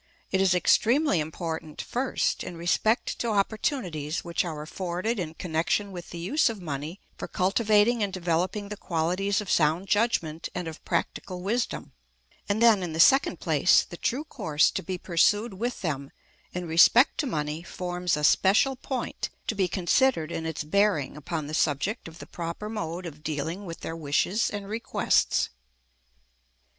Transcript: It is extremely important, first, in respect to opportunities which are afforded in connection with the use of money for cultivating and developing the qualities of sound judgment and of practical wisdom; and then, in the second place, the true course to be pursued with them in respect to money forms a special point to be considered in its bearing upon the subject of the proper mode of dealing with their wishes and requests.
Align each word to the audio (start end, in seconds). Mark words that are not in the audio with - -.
It 0.31 0.41
is 0.41 0.55
extremely 0.55 1.19
important, 1.19 1.79
first, 1.79 2.43
in 2.43 2.57
respect 2.57 3.19
to 3.19 3.27
opportunities 3.27 4.23
which 4.23 4.43
are 4.43 4.59
afforded 4.63 5.19
in 5.19 5.35
connection 5.35 5.91
with 5.91 6.09
the 6.09 6.17
use 6.17 6.49
of 6.49 6.59
money 6.59 6.99
for 7.19 7.27
cultivating 7.27 8.01
and 8.01 8.11
developing 8.11 8.69
the 8.69 8.77
qualities 8.77 9.41
of 9.41 9.51
sound 9.51 9.87
judgment 9.87 10.49
and 10.55 10.67
of 10.67 10.83
practical 10.85 11.43
wisdom; 11.43 11.91
and 12.49 12.63
then, 12.63 12.81
in 12.81 12.93
the 12.93 12.99
second 12.99 13.39
place, 13.39 13.83
the 13.83 13.95
true 13.95 14.23
course 14.23 14.71
to 14.71 14.81
be 14.81 14.97
pursued 14.97 15.53
with 15.53 15.81
them 15.81 16.09
in 16.51 16.65
respect 16.67 17.19
to 17.19 17.27
money 17.27 17.61
forms 17.61 18.17
a 18.17 18.23
special 18.23 18.75
point 18.75 19.29
to 19.45 19.53
be 19.53 19.67
considered 19.67 20.31
in 20.31 20.47
its 20.47 20.63
bearing 20.63 21.15
upon 21.15 21.45
the 21.45 21.53
subject 21.53 22.07
of 22.07 22.17
the 22.17 22.25
proper 22.25 22.69
mode 22.69 23.05
of 23.05 23.23
dealing 23.23 23.67
with 23.67 23.81
their 23.81 23.95
wishes 23.95 24.49
and 24.49 24.67
requests. 24.67 25.49